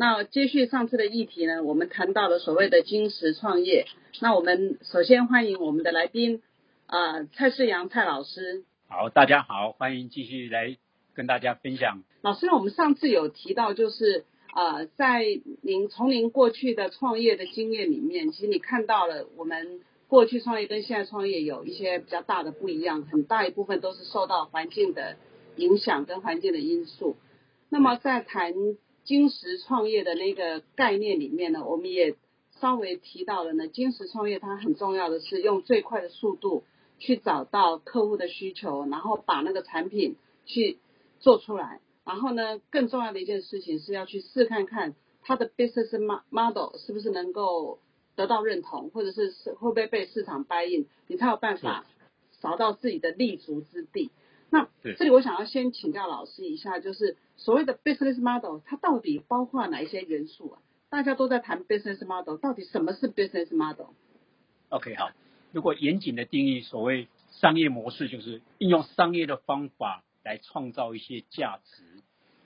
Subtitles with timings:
[0.00, 3.84] 那接续上次的议题呢，我们谈到了所谓的金石创业。
[4.22, 6.40] 那我们首先欢迎我们的来宾
[6.86, 8.64] 啊，蔡世阳蔡老师。
[8.88, 10.78] 好，大家好，欢迎继续来
[11.12, 12.02] 跟大家分享。
[12.22, 14.24] 老师，我们上次有提到，就是
[14.56, 15.22] 呃，在
[15.60, 25.18] 您从您过去的创业的经验里面，其实你看到了我们过去创业跟现在创业有一些比较大的不一样，很大一部分都是受到环境的
[25.56, 27.18] 影响跟环境的因素。
[27.68, 28.54] 那么在谈
[29.10, 32.14] 金石创业的那个概念里面呢，我们也
[32.60, 33.66] 稍微提到了呢。
[33.66, 36.62] 金石创业它很重要的是用最快的速度
[37.00, 40.14] 去找到客户的需求，然后把那个产品
[40.46, 40.78] 去
[41.18, 41.80] 做出来。
[42.04, 47.80] 然后呢，更重要的一件事情是要去试看看它的 business model 是不是能够
[48.14, 51.84] 得到认同，或者是会不会被市场 buy in，你才有办法
[52.40, 54.12] 找到自己的立足之地。
[54.50, 60.62] 那这里我想要先请教老师一下，就是所谓的 business model，它到底包括哪一些元素啊？
[60.88, 65.12] 大家都在谈 business model，到底什么是 business model？OK，好，
[65.52, 71.84] 如果严谨的定义，所谓商业模式就是应用商业的方法来创造一些价值，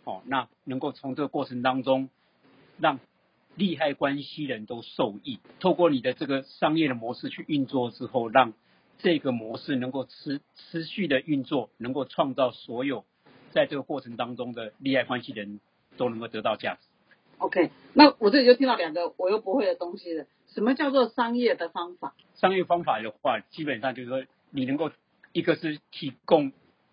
[0.04, 2.10] 哦，那能够从这个过程当中
[2.78, 3.00] 让
[3.56, 8.52] 利害关系人都受益，透过你的这个商业的模式去运作之后，让
[8.98, 13.04] 这个模式能够持持续的运作，能够创造所有
[13.50, 15.60] 在这个过程当中的利害关系人
[15.96, 16.80] 都能够得到价值。
[17.38, 20.26] OK，那我这里就听到两个我又不会的东西了。
[20.46, 22.14] 什么叫做商业的方法？
[22.36, 24.90] 商业方法的话，基本上就是说你能够
[25.32, 26.52] 一个是提供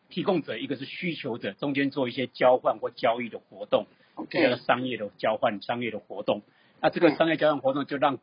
[0.10, 3.86] 提供者，一个是需求者，中间做一些交换或交易的活动，
[4.30, 6.42] 这个商业的交换、商业的活动。
[6.82, 8.18] 那这个商业交换活动就让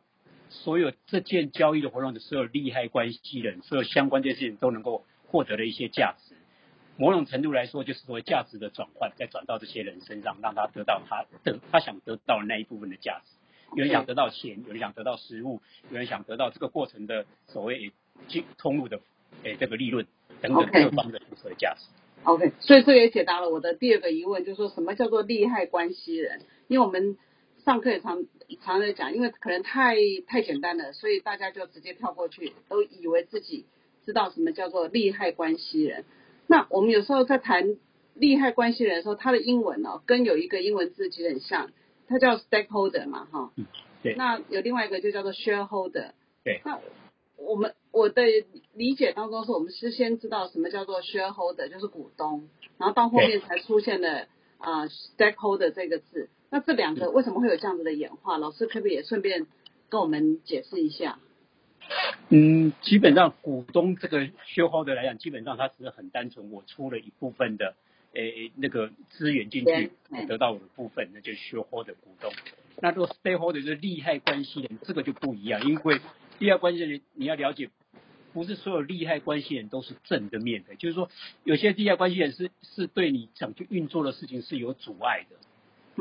[0.49, 6.35] 所有这件交易的活动的所有利害关系人，所有相关这些事情都能够获得了一些价值。
[6.97, 13.31] 某种程度来说，就是说价值的转换，再转到这些人身上，让他得到他得他想得到的那一部分的价值。
[13.75, 15.61] 有人想得到钱，有人想得到食物，
[15.91, 17.93] 有人想得到这个过程的所谓
[18.27, 18.99] 经通路的
[19.43, 20.07] 诶这个利润
[20.41, 21.85] 等等各方的所有价值。
[22.23, 26.41] OK，所以这也解答了我的第二个疑问，就是说什么叫做利害关系人？
[26.67, 27.17] 因为我们。
[27.69, 28.25] 上课也常
[28.61, 33.67] 常在讲，因为可能太太简单了，所以大家就直接跳过去，都以为自己
[34.07, 36.03] 知道什么叫做利害关系人。
[36.47, 37.77] 那我们有时候在谈
[38.15, 41.71] 利害关系人的时候，它的英文哦，跟有一个英文字其实很像，
[42.07, 43.51] 它叫 stakeholder 嘛，哈。
[44.01, 44.15] 对。
[44.15, 46.13] 那有另外一个就叫做 shareholder。
[46.43, 46.61] 对。
[46.65, 46.79] 那
[47.35, 48.23] 我们我的
[48.73, 52.49] 理解当中是我们是先知道什么叫做 shareholder，就是股东，
[52.79, 54.25] 然后到后面才出现了
[54.57, 56.31] 啊 stakeholder 这个字。
[56.49, 58.37] 那这两个为什么会有这样子的演化？
[58.37, 59.45] 老师可不可以也顺便
[59.89, 61.19] 跟我们解释一下？
[62.29, 67.75] 嗯，基本上股东这个消耗的来讲，基本上它只是很单纯，我出了一部分的
[68.13, 69.91] 诶那个资源进去，
[70.27, 72.31] 得到我的部分，那就是消耗的股东。
[72.81, 75.99] 那如果 stakeholder 就是利害关系人，这个就不一样，因为
[76.37, 77.69] 利害关系人你要了解，
[78.33, 81.09] 不是所有利害关系人都是正的面的，就是说
[81.43, 85.35] 有些利害关系人是是对你想去运作的事情是有阻碍的。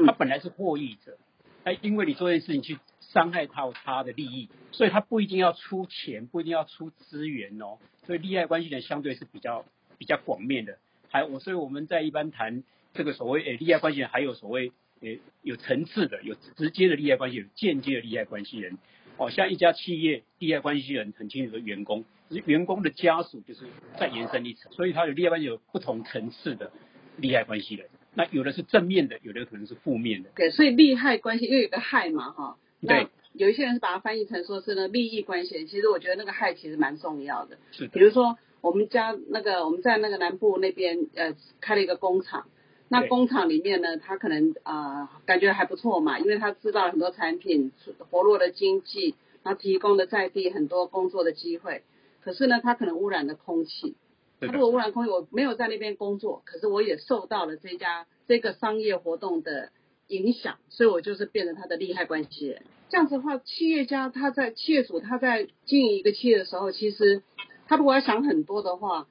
[0.06, 1.18] 他本来是获益者，
[1.64, 7.78] 哎，因为你做这件事情去伤害到他的利益，所以他不一定要出钱，不一定要出资源哦。
[8.06, 9.64] 所以利害关系人相对是比较
[9.98, 10.78] 比较广面的。
[11.10, 12.62] 还我，所以我们在一般谈
[12.94, 18.78] 这个所谓诶利害关系人，还有所谓诶有层次的，有直接的利害关系人，间接的利害关系人。
[19.16, 22.04] 哦，像一家企业利害关系人很清楚的员工，
[22.44, 23.66] 员工的家属就是
[23.98, 26.70] 再延伸一层，所以他有利害关系有不同层次的
[27.16, 27.88] 利害关系人。
[28.18, 30.30] 那有的是正面的，有的可能是负面的。
[30.34, 32.56] 对，所以利害关系，因为有个害嘛，哈。
[32.82, 33.06] 对。
[33.34, 37.56] 有一些人是把它翻译成说是呢利益关系，其实我觉得那个害其实蛮重要的。
[37.70, 37.86] 是。
[37.86, 42.48] 比如说我们家那个我们在那个南部那边呃开了一个工厂，
[42.88, 47.70] 那工厂里面呢，他可能啊感觉还不错嘛，因为他知道很多产品
[48.10, 49.14] 活络的经济，
[49.44, 51.82] 然后提供的在地很多工作的机会，
[52.20, 53.94] 可是呢，他可能污染了空气。
[54.40, 59.70] 他如果污染空气，我没有在那边工作，可是我也受到了这家这个商业活动的
[60.06, 62.62] 影响，所以我就是变成他的利害关系人。
[62.88, 67.22] 这样子的话，企业家他在企业主他在经营一个企业的时候，其实
[67.66, 69.06] 他如果要想很多的话，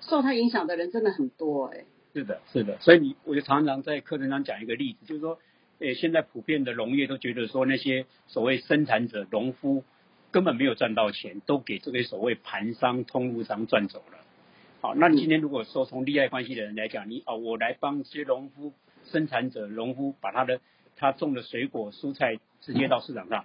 [0.00, 1.84] 受他影响的人真的很多哎。
[2.12, 5.38] 是的，是的，所以你我就常常在课程上讲一个例子，就是说
[5.78, 9.84] 呃，现在普遍的农业都觉得说那些所谓生产者、农夫
[10.32, 14.18] 根本没有赚到钱，都给这个所谓盘商、通路商赚走了。
[14.82, 18.72] 好，那你今天如果说从利害关系的人来讲，你哦，我来帮这些农夫、
[19.04, 20.58] 生产者、农夫把他的
[20.96, 23.44] 他种的水果、蔬菜直接到市场上，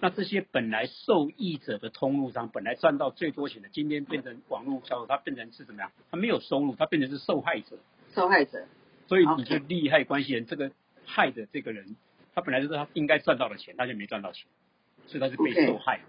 [0.00, 5.92] 那这些本来受益者的通路上，本来赚到最多钱的，今天变成网络销售，他变成是怎么样？
[6.10, 7.76] 他没有收入，他变成是受害者。
[8.14, 8.66] 受害者。
[9.06, 10.70] 所以你就利害关系人，这个
[11.04, 11.94] 害的这个人，
[12.34, 14.46] 他本来就是他应该赚到的钱，他就没赚到钱，
[15.06, 16.00] 所以他是被受害。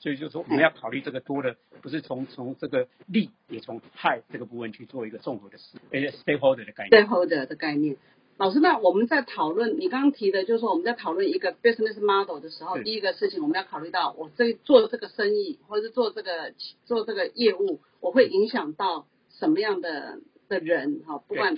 [0.00, 7.04] 所以就说我们要考虑这个多的，不是从从这个利，也从害这个部分去做一个综合的事，呃，stakeholder 的概念。
[7.04, 7.96] stakeholder 的概念，
[8.36, 16.54] 老师，那我们在讨论你刚刚提的，就是说我们在讨论一个 business model 的时候，第一个事情我们要考虑到，我这做这个生意或者是做这个
[16.84, 21.02] 做这个业务，我会影响到什么样的的人？
[21.08, 21.56] 哈，不管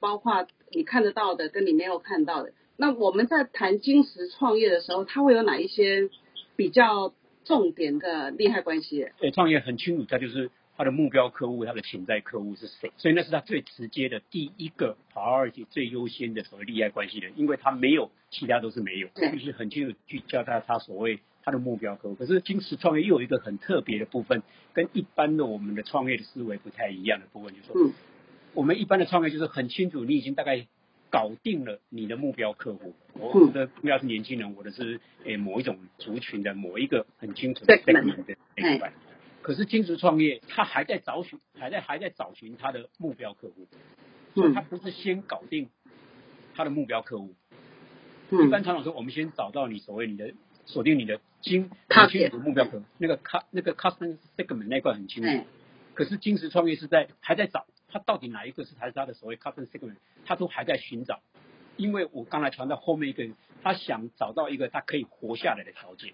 [0.00, 2.54] 包括你看得到的跟你没有看到的。
[2.78, 6.08] 那我们在谈金石创业的时候，它会有哪一些
[6.56, 7.12] 比较？
[7.44, 22.14] 重点的利害关系，对创业很清楚，他就是他的目标客户，他的潜在客户是谁，所以那是他最直接的第一个 priority 最优先的所谓利害关系人，因为他没有，其他都是没有，必须很清楚去交代他所谓他的目标客户。
[22.14, 24.42] 可是金石创业又有一个很特别的部分，
[24.72, 27.92] 跟一般的我们的创业的思维不太一样的部分，就是说，
[28.54, 30.66] 我们一般的创业就是很清楚，你已经大概。
[31.14, 38.92] 搞定了你的目标客户，我的目标是年轻人，我的是诶某一种族群的某一个很清楚的 segment 的那一块。
[39.40, 43.68] 可是金石创业，他还在找寻，还在还在找寻他的目标客户，
[44.34, 45.68] 所以他不是先搞定
[46.56, 47.36] 他的目标客户。
[48.32, 50.32] 一般常常说，我们先找到你所谓你的
[50.66, 55.44] 锁定你的金很清楚的目标客户，那个 c 那个 customer segment 那块很清楚。
[55.94, 57.66] 可是金石创业是在还在找。
[57.94, 59.94] 他到底哪一个是才是他的所谓 customer segment？
[60.26, 61.20] 他都还在寻找，
[61.76, 63.32] 因为我刚才传到后面一个，
[63.62, 66.12] 他想找到一个他可以活下来的条件。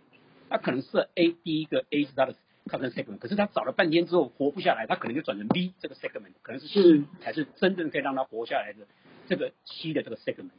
[0.51, 2.35] 他可能是 A 第一个 A 是他的
[2.67, 8.87] customer segment，可是他找了半天之后活不下来，他可能就转成 B 这个 segment，可能是 C 才是真正可以让他活下来的
[9.27, 10.51] 这个 C 的这个 segment。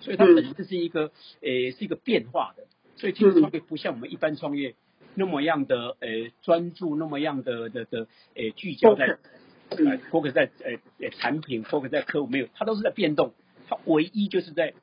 [0.00, 1.12] 所以它本身是一个
[1.42, 2.64] 诶是一个变化的，
[2.96, 4.74] 所以其实创业不像我们一般创业
[5.14, 9.18] 那么样的诶专注，那么样的的的诶聚焦在。
[9.70, 13.32] 呃，focus 在呃呃产品，focus 在客户，没有，它都是在变动，
[13.68, 14.74] 它唯一就是在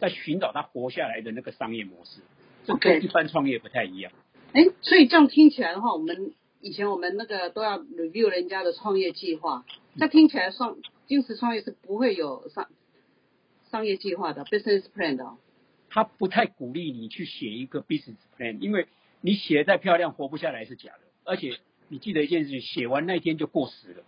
[0.00, 2.20] 在寻找它活下来的那个商业模式，
[2.66, 4.12] 这跟一般创业不太一样。
[4.52, 12.68] 哎，所以这样听起来的话，我们以前我们那个都要 review 人家的创业计划，那听起来创金石创业是不会有商
[13.70, 15.26] 商业计划的 business plan 的。
[15.88, 18.86] 他不太鼓励你去写一个 business plan，因为
[19.20, 21.58] 你写再漂亮，活不下来是假的，而且
[21.88, 24.04] 你记得一件事情，写完那一天就过时了。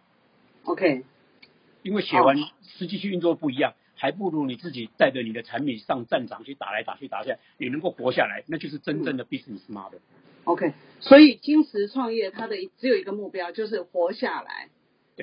[0.64, 1.04] OK，
[1.82, 9.98] 因为写完实际去运作不一样，还不如你自己带着你的产品上战场去打来打去打下，你能够活下来，那就是真正的 business model。
[10.44, 14.68] OK，所以金石创业它的只有一个目标，就是活下来。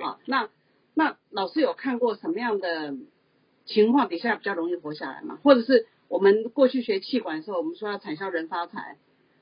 [0.02, 0.50] 好，那
[0.94, 2.96] 那老师有看过什么样的
[3.66, 5.40] 情况底下比较容易活下来吗？
[5.44, 8.98] 或者是我们过去学气管的时候，我们说要产销人发财，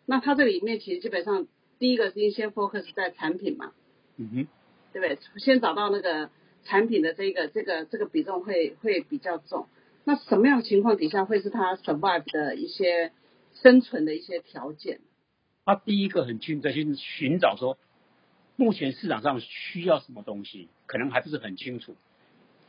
[0.06, 1.48] 那它这里面其实基本上
[1.78, 3.72] 第一个是先 focus 在产品嘛。
[4.18, 4.48] 嗯哼。
[4.94, 5.18] 对不对？
[5.40, 6.30] 先找到那个
[6.64, 9.68] 产品的这个这个这个比重会会比较重。
[10.04, 13.12] 那什么样情况底下会是它 survive 的一些
[13.62, 15.02] 生存的一些条件？
[15.66, 17.78] 他第一个很清楚在去寻找说，
[18.56, 21.96] 目前市场上需要什么东西，可能还不是很清楚。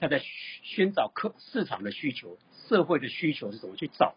[0.01, 0.21] 他在
[0.63, 4.15] 寻找客市场的需求、社会的需求是怎么去找？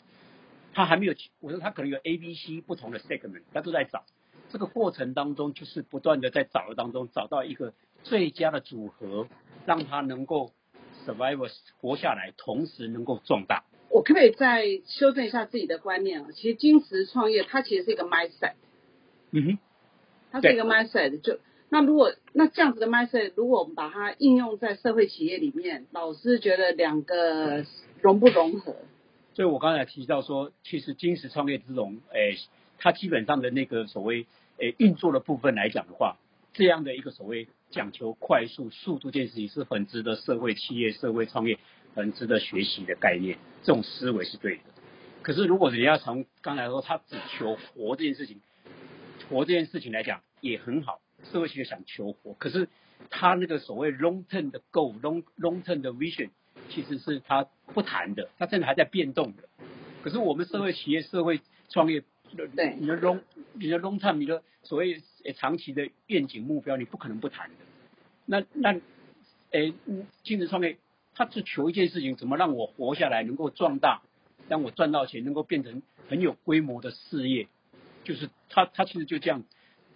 [0.74, 4.06] 他还没有，我说他可能有 A、B、C 不同的 segment，他都在找。
[4.54, 7.74] 这个过程当中，就是不断的在找的当中找到一个。
[8.06, 9.30] 最佳的组合，
[9.66, 10.52] 让他能够
[11.08, 13.64] survive 活下来，同时能够壮大。
[13.88, 16.28] 我可不可以再修正一下自己的观念啊？
[16.34, 18.56] 其实金石创业它其实是一个 mindset。
[19.32, 19.58] 嗯哼，
[20.32, 21.22] 它是一个 mindset。
[21.22, 27.64] 就那如果那这样子的 mindset，如果我们把它应用在社会企业里面，老师觉得两个
[28.02, 28.76] 融不融合？
[29.34, 32.36] 所以我刚才提到说，其实金石创业之种，诶，
[32.78, 34.26] 它基本上的那个所谓
[34.58, 36.18] 诶运作的部分来讲的话。
[36.56, 41.58] 这样的一个所谓讲求快速、速度这件事情是很值得社会企业、社会创业
[41.96, 44.62] 很值得学习的概念，这种思维是对的。
[45.24, 48.40] 可是如果人家从刚才说他只求活这件事情，
[49.32, 52.70] 活这件事情来讲也很好，社会企业想求活，可是
[53.10, 56.30] 他那个所谓 long term 的 goal、long long term 的 vision，
[56.70, 59.50] 其实是他不谈的，他真的还在变动的。
[60.04, 62.04] 可是我们社会企业、社会创业。
[62.36, 63.20] 对，你的 long，
[63.54, 65.02] 你的 long term，你的所谓
[65.36, 67.56] 长期的愿景目标，你不可能不谈的。
[68.26, 68.80] 那那，
[69.52, 69.74] 诶，
[70.24, 70.78] 精神创业，
[71.14, 74.02] 他只求一件事情，怎么让我活下来，能够壮大，
[74.48, 77.48] 让我赚到钱，能够变成很有规模的事业，
[78.04, 79.44] 就是他他其实就这样，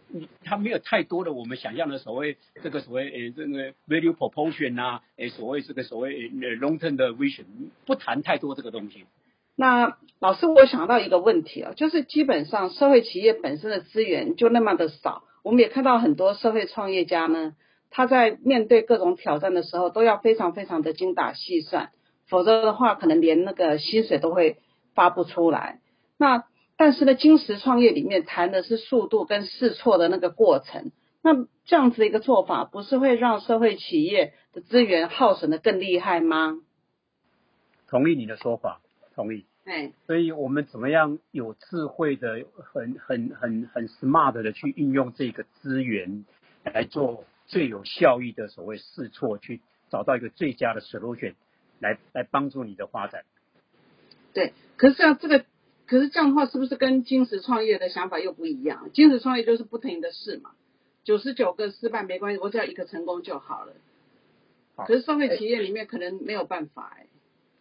[0.10, 7.46] 你他没有太多的我们想象的所谓这个所谓诶这个 value proportion 啊，诶所谓这个所谓 long term 的 vision，
[7.86, 9.06] 不谈太多这个东西。
[9.60, 17.56] 那老师，我想到一个问题啊，就是基本上社会企业本身的资源就那么的少，我们也看到很多社会创业家呢，
[17.90, 21.90] 他在面对各种挑战的时候，都要非常非常的精打细算，
[22.28, 24.58] 否则的话，可能连那个薪水都会
[24.94, 25.80] 发不出来。
[26.18, 26.44] 那
[26.78, 30.92] 但是呢，金石创业里面谈的是速度跟试错的那个过程，
[31.24, 31.34] 那
[31.66, 36.60] 这样子的一个做法，不是会让社会企业的资源耗损的更厉害吗？
[37.90, 38.82] 同意你的说法。
[39.18, 46.24] 同意，对，所以我们怎么样有智慧的、很很很很 smart 的去运用这个资源
[46.64, 51.34] 来做最有效益的所谓试错，去找到一个最佳的 solution
[51.80, 53.24] 来来帮助你的发展。
[54.34, 55.46] 对，可是像这个，
[55.88, 58.92] 可是这样的话，是不是跟金石创业的想法又不一样？
[58.94, 60.52] 金石创业就是不停的试嘛，
[61.04, 63.74] 九十九个失败没关系，我只要一个成功就好了。
[64.86, 67.08] 可是社会企业里面可能没有办法哎。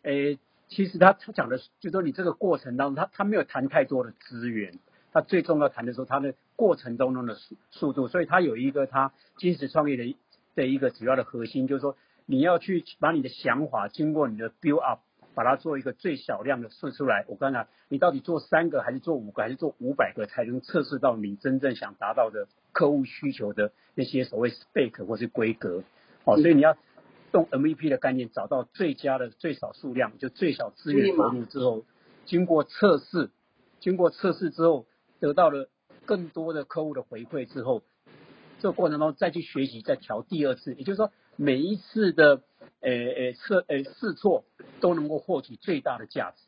[0.02, 0.38] 诶。
[0.68, 4.78] 其实他他讲的，就说你这个过程当中，他他没有谈太多的资源，
[5.12, 10.16] 他最重要谈的时候，他的过程当中的速速度，所以他有一个他金石创业的
[10.54, 11.96] 的一个主要的核心，就是说
[12.26, 15.00] 你要去把你的想法经过你的 build up，
[15.34, 17.24] 把它做一个最小量的试出来。
[17.28, 25.84] 我刚才你到底做三个还是做五个还是做五百个，才能测试到你真正想达到的客户需求的那些所谓 spec 或是规格。
[26.24, 26.76] 哦，所以你要。
[27.36, 31.84] 用 MVP 的概念找到最佳的最少数量，就最少资源投入之后，
[32.24, 33.30] 经过测试，
[33.78, 34.86] 经过测试之后，
[35.20, 35.68] 得到了
[36.06, 37.82] 更多的客户的回馈之后，
[38.60, 42.40] 这个过程中再去学习，再调第二次，也就是说每一次的
[42.80, 44.46] 呃呃测呃试错
[44.80, 46.38] 都能够获取最大的价值。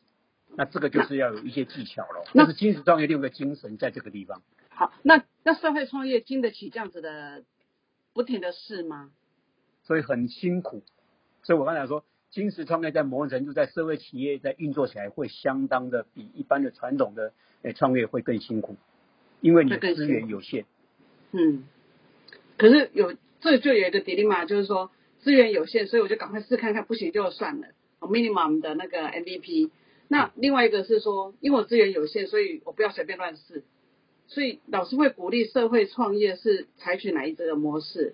[0.55, 2.25] 那这个就是要有一些技巧了。
[2.33, 4.41] 那是金石创业六个精神在这个地方。
[4.69, 7.43] 好，那那社会创业经得起这样子的
[8.13, 9.11] 不停的试吗？
[9.89, 10.83] 所以很辛苦，
[11.41, 18.75] 所以我刚才说，金石创业在某种程度在社会企业在运作起来会相当的比一般的传统的诶创业会更辛苦，
[19.41, 20.65] 因为你的资源有限。
[21.31, 21.63] 嗯，
[22.55, 24.91] 可是有这就有一个 dilemma，就是说
[25.21, 27.69] 资源有限，所以我就赶快试看看，不行就算了
[27.99, 29.71] ，minimum 的那个 MVP。
[30.07, 33.63] 那另外一个是说，因为我资源有限，所以我不要随便乱试。
[34.27, 38.13] 所以老师会鼓励社会创业是采取哪一个模式？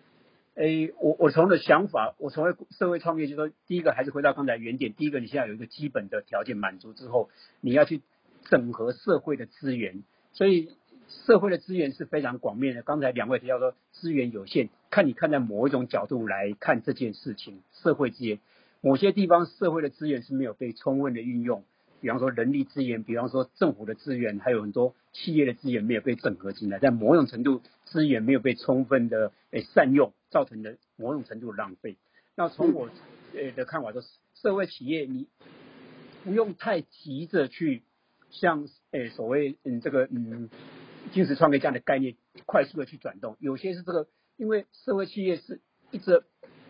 [0.56, 8.02] 诶，我我从的想法，我从社会创业，就说第一个还是回到刚才原点，第一个你现在有一个基本的条件满足之后，你要去
[8.46, 10.70] 整合社会的资源，所以
[11.10, 12.84] 社会的资源是非常广面的。
[12.84, 18.40] 刚才两位提到说资源有限，看你看在某一种角度来看这件事情，社会资源，
[18.80, 21.66] 某些地方社会的资源是没有被充分的运用。
[22.06, 31.98] 比方说人力资源，比方说政府的资源，还有很多企业的资源没有被整合进来，在某种程度资源没有被充分的诶善用，造成的某种程度的浪费。
[32.36, 32.92] 那从我
[33.34, 35.26] 诶的看法，就是社会企业你
[36.24, 37.82] 不用太急着去
[38.30, 40.52] 像诶所谓嗯这个嗯
[41.12, 43.36] 金石创业这样的概念快速的去转动。
[43.40, 44.08] 有些是这个，
[44.38, 45.60] 因为社会企业是
[45.90, 46.22] 一直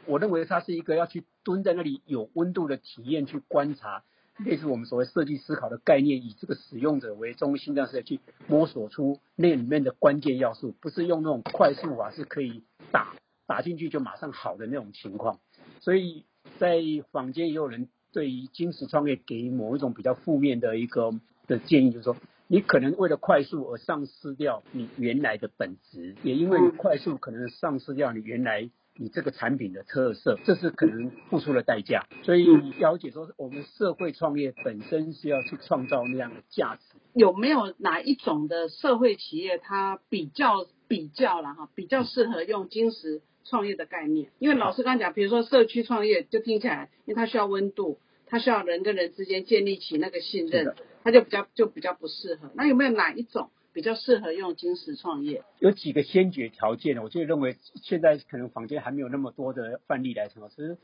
[0.06, 4.06] 我认为它是一个要去蹲在那里有温度的体验去观察。
[4.38, 13.16] 类似我们所谓设计思考的概念，以这个使用者为中心，这样子去摸索出那里面的关键要素，不是用那种快速法是可以打
[13.48, 15.40] 打进去就马上好的那种情况。
[15.80, 16.26] 所以
[16.60, 21.14] 在坊间也有人对于金石创业给某一种比较负面的一个
[21.48, 28.70] 的建议，就是说你可能为了快速而丧失掉你原来的本质，也因为你快速可能丧失掉你原来。
[28.98, 32.06] 你这个产品的特色，这是可能付出了代价。
[32.24, 32.46] 所以
[32.80, 36.98] 了解说，我们社会创业本身是要去创造那样的价值。
[37.14, 44.32] 有没有哪一种的社会企业，它比较比较了哈，比较适合用金石创业的概念？
[44.40, 50.74] 因为老师刚讲，比如说社区创业，就听起来，因为它需要温度，它需要人跟人之间建立起那个信任，
[51.04, 52.50] 它就比较就比较不适合。
[52.54, 53.50] 那有没有哪一种？
[53.76, 57.04] 比较适合用金石创业，有几个先决条件呢？
[57.04, 60.48] 我就认为现在可能坊间还没有那么多的范例来成。
[60.48, 60.78] 其实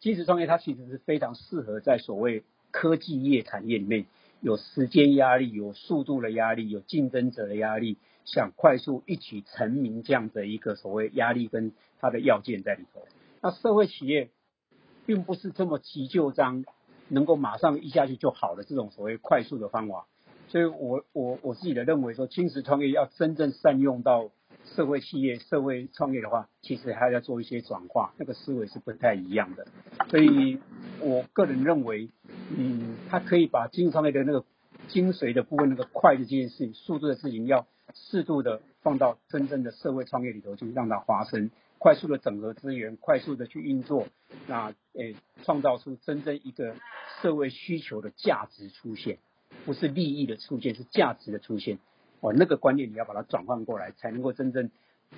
[0.00, 4.06] 金石创业它其实是非常适合在所谓科技业产业里面，
[4.40, 13.06] 有时间压力、有速度的压力、有竞争者的压力，想快速一举成名这样的一个所谓压力跟它的要件在里头。
[13.42, 14.30] 那社会企业
[15.04, 16.64] 并不是这么急就章，
[17.08, 20.06] 能够马上一下去就好的这种所谓快速的方法。
[20.48, 24.30] 所以，我我我自己的认为说，金石创业要真正善用到
[24.74, 29.66] 社会企业、社会创业的话，其实还要做一些转化，那个思维是不太一样的。
[30.10, 30.58] 所以
[31.00, 32.10] 我个人认为，
[32.56, 34.44] 嗯，他可以把经济创业的那个
[34.88, 44.06] 精髓的部分，那个快的这件事情、速度的事情，要适度的放到真正的社会创业里头去，让它发生，快速的整合资源，快速的去运作，
[44.46, 45.14] 那诶，
[45.44, 46.74] 创造出真正一个
[47.20, 49.18] 社会需求的价值出现，
[49.64, 51.78] 不是利益的出现，是价值的出现。
[52.20, 54.70] 哦，那个观念你要把它转换过来，才能够真正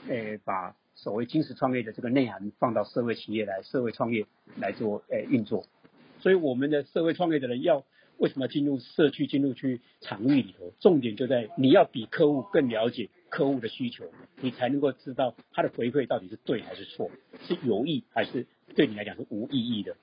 [0.08, 0.76] 诶把。
[0.96, 4.26] 所谓金石创业的这个内涵放到社会企业来，社会创业
[4.58, 5.64] 来做诶运作，
[6.18, 7.84] 所以我们的社会创业的人要
[8.18, 10.75] 为什么要进入社区、进入去场域里头？
[10.78, 14.04] 重点就在你要比客户更了解客户的需求，
[14.42, 17.10] 你才能够知道他的回馈到底是对还是错，
[17.46, 19.96] 是有益还是对你来讲是无意义的。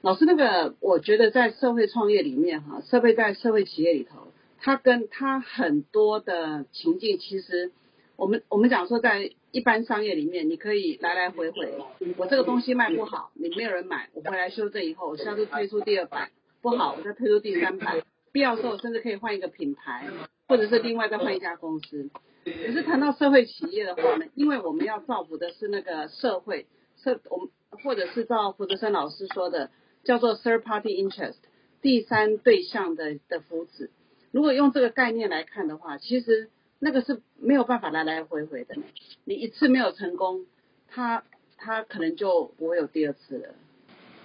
[0.00, 4.28] 老师，那个我觉得在社会创业里面哈，社会在社会企业里头，
[4.58, 7.72] 它跟它很多的情境其实。
[8.16, 11.72] 我们我们讲说，在一般商业里面，你可以来来回回。
[12.16, 18.02] 我这个东西卖不好，你没有人买，我回来修正以后，我下次推出第二版不好，我再推出第三版。
[18.32, 20.08] 必要时候甚至可以换一个品牌，
[20.48, 22.10] 或者是另外再换一家公司。
[22.44, 27.48] 可是谈到社会企业的话呢，因为我们要造福的是那个社会社，我们
[27.84, 29.70] 或者是照福德森老师说的，
[30.04, 31.36] 叫做 third party interest，
[31.82, 33.90] 第三对象的的福祉。
[34.30, 36.50] 如果用这个概念来看的话，其实。
[36.80, 38.76] 那个是没有办法来来回回的，
[39.24, 40.46] 你一次没有成功，
[40.86, 41.24] 他
[41.56, 43.56] 他可能就不会有第二次了。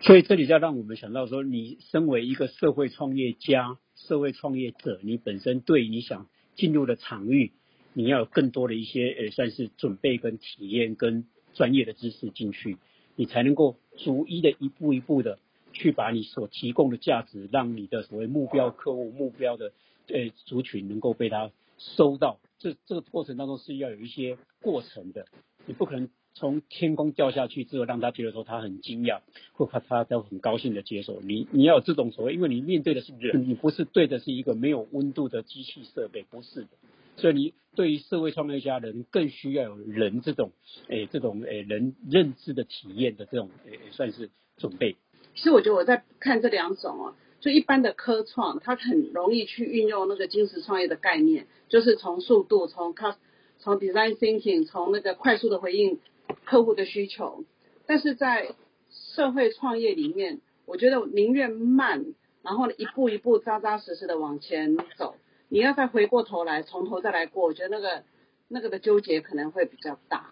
[0.02, 7.54] 所以这里就让我们想到说，你身为一个社会创业家、社会创业者，你本身对你想进入的场域，
[7.94, 11.26] 你要有更多的一些呃，算是准备跟体验跟
[11.56, 12.78] 专业的知识进去，
[13.16, 15.40] 你才能够逐一的一步一步的
[15.74, 19.74] 去把你所提供的价值，让你的所谓目标客户、目标的
[20.08, 21.52] 呃族群能够被他。
[21.80, 25.26] 收到，这这个过程当中是要有一些过程的，
[25.66, 29.22] 你不可能从天空掉下去之后让他觉得说他很惊讶，
[29.54, 36.70] 或怕他都很高兴的接受你，你要有这种所谓，因为你面对的是人，你不是对的是一个没有温度的机器设备，不是的，
[37.18, 40.52] 所以你对于社会创业家人更需要有人这种，
[40.88, 44.96] 诶这种诶人认知的体验的这种诶算是准备。
[45.36, 47.16] 其实我觉得我在看这两种啊。
[47.40, 53.18] 就一般的科创，它很容易去运用那个金石创业的概念，就是从速度，从它
[53.60, 56.00] 从 design thinking，从那个快速的回应
[56.46, 57.44] 客户的需求。
[57.86, 58.56] 但是在
[58.90, 62.06] 社会创业里面，我觉得宁愿慢，
[62.44, 65.16] 然后一步一步扎扎实实的往前走。
[65.50, 68.04] 你要再回过头来，从头再来过，我觉得那个
[68.48, 70.32] 那个的纠结可能会比较大。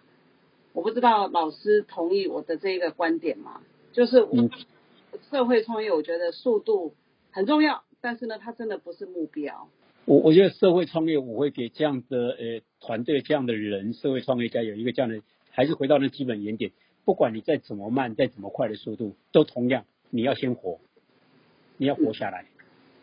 [0.72, 3.60] 我不知道老师同意我的这个观点吗？
[3.92, 4.50] 就是我
[5.32, 6.94] 社会创业，我觉得速度。
[7.32, 9.70] 很重要，但是呢，它真的不是目标。
[10.04, 16.74] 我我觉得社会创业，我会给这样的呃团队这样的人，社会创业家有一个这样的，还是回到那基本原点，
[17.06, 20.82] 不管你再怎么慢，再怎么快的速度，都同样，你要先活，
[21.78, 22.48] 你要活下来，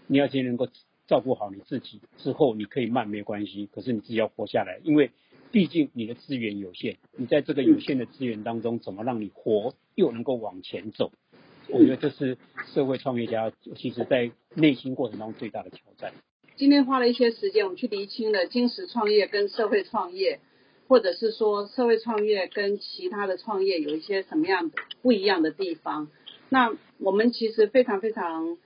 [0.07, 0.69] 你要先能够
[1.07, 5.11] 照顾好你自己，之后你可以慢没关系，可是你自己要活下来，因为
[5.51, 11.13] 毕竟你的资源有限，你在这个有限的资源当中，怎么让你活又能够往前走？
[11.71, 12.39] 我觉得这是
[12.75, 16.13] 社会创业家其实在内心过程中最大的挑战。
[16.57, 20.41] 今天花了一些时间，我们去厘清了金石创业跟社会创业，
[20.89, 26.09] 或者是说社会创业跟其他的创业有一些什么样的不一样的地方。
[26.49, 28.57] 那我们其实非常非常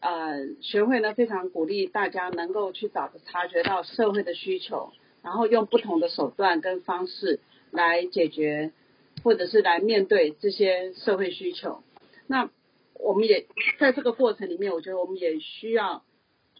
[0.00, 4.92] 呃，学会呢非常鼓励大家能够去找察觉到社会的需求，
[5.22, 8.72] 然后用不同的手段跟方式来解决，
[9.24, 11.82] 或者是来面对这些社会需求。
[12.30, 12.48] 那
[12.94, 13.48] 我们也
[13.80, 16.04] 在这个过程里面，我觉得我们也需要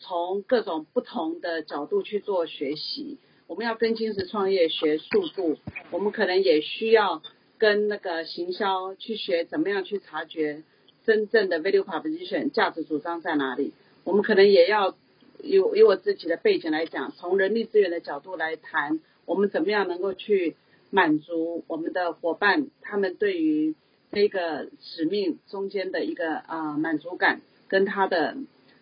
[0.00, 3.18] 从各种不同的角度去做学习。
[3.46, 5.58] 我们要跟金石创业学速度，
[5.92, 7.22] 我们可能也需要
[7.56, 10.64] 跟那个行销去学怎么样去察觉
[11.06, 13.72] 真正的 value proposition 价值主张在哪里。
[14.02, 14.96] 我们可能也要
[15.40, 20.56] 以以我自己的背景来讲，从人力资源的角度来谈，我们怎么样能够去
[20.90, 23.76] 满足我们的伙伴他们对于。
[24.12, 28.36] 这个使命中间的一个啊满足感，跟他的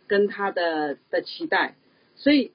[0.06, 1.74] 跟他的的期待，
[2.16, 2.52] 所以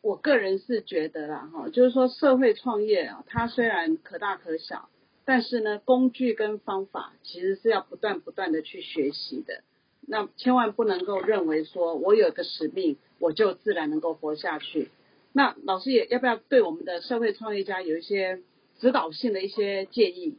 [0.00, 4.88] 我个人是觉得啦哈，就是说社会创业啊，它虽然可大可小，
[5.24, 9.62] 但是呢，工具跟方法其实是要不断不断的去学习的。
[10.04, 14.90] 那千万不能够认为说我有个使命，我就自然能够活下去。
[15.32, 18.40] 那老师也要不要对我们的社会创业家有一些
[18.80, 20.36] 指导性的一些建议？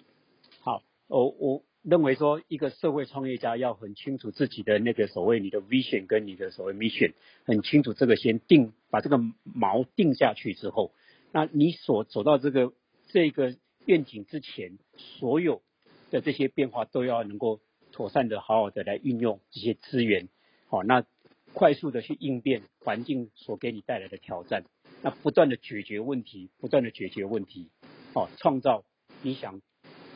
[1.08, 7.14] 我我认为说，一个社会创业家要很清楚自己的那个所谓你的 vision 跟你的所谓 mission，
[7.44, 10.94] 很清楚这个先定，把这个锚定下去之后，
[11.32, 12.72] 那你所走到这个
[13.08, 15.62] 这个愿景之前，所有
[16.10, 17.60] 的这些变化都要能够
[17.92, 20.30] 妥善的、好好的来运用这些资源，
[20.68, 21.06] 好，那
[21.52, 24.64] 快速的去应变环境所给你带来的挑战，
[25.02, 27.70] 那不断的解决问题，不断的解决问题，
[28.14, 28.86] 好，创造
[29.22, 29.62] 你想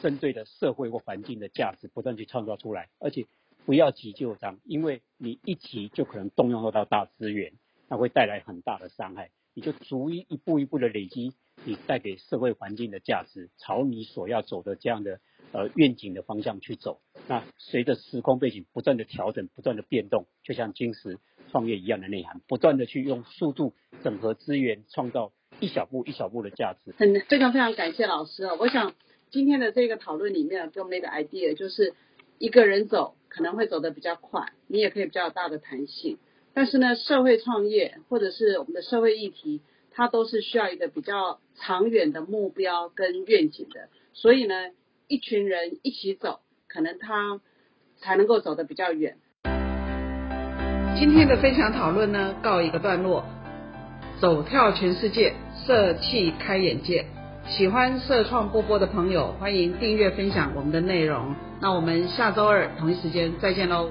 [0.02, 3.26] 针对的社会或环境的价值，不断去创造出来，而且
[3.66, 7.54] 不要急就章，因为你一急就可能动用到大资源，
[7.90, 11.34] 那会带来很大的伤害，你就逐一一步一步的累积
[11.66, 15.20] 你带给社会环境的价值，朝你所要走的这样的
[15.52, 17.02] 呃愿景的方向去走。
[17.28, 21.18] 那随着时空背景不断的调整，不断的变动，就像金石
[21.52, 26.94] 创业一样的内涵，不断的去用速度整合资源，创造一小步一小步的价值。
[26.98, 28.54] 很非常非常感谢老师啊！
[28.60, 28.94] 我想
[29.30, 31.94] 今天的这个讨论里面给我们一个 idea，就是
[32.38, 36.18] 一个人走可能会走得比较快，你也可以比较大的弹性。
[36.54, 39.62] 但是呢，社会创业或者是我们的社会议题，
[39.92, 43.90] 它都是需要一个比较长远的目标跟愿景的。
[44.13, 44.72] 所以呢，
[45.08, 46.40] 一群人一起走。
[46.70, 47.40] 可能他
[47.96, 49.18] 才能够走得比较远。
[51.00, 53.24] 今天的分享讨论呢，告一个段落。
[54.20, 55.34] 走跳全世界，
[55.66, 57.06] 社气开眼界。
[57.50, 61.34] 喜欢社创波波的朋友，欢迎订阅分享我们的内容。
[61.62, 63.90] 那我们下周二同一时间再见喽。